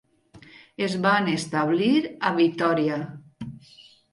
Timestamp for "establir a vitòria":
1.33-2.99